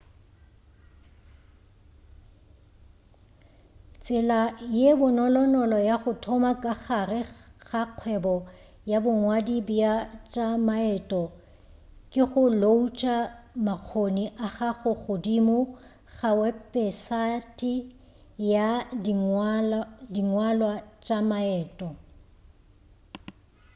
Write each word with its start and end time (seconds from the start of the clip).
tsela 4.03 4.41
ye 4.79 4.89
bonolonolo 4.99 5.77
ya 5.89 5.95
go 6.01 6.11
thoma 6.23 6.51
ka 6.63 6.73
gare 6.83 7.21
ga 7.67 7.83
kgwebo 7.87 8.35
ya 8.91 8.97
bongwadi 9.03 9.57
bja 9.67 9.93
tša 10.31 10.47
maeto 10.67 11.23
ke 12.11 12.23
go 12.31 12.43
loutša 12.61 13.15
makgoni 13.65 14.25
a 14.45 14.47
gago 14.57 14.91
godimo 15.03 15.57
ga 16.15 16.29
wepesate 16.39 17.73
ya 18.51 18.67
dingwalwa 20.13 20.73
tša 21.05 21.17
maeto 21.31 21.87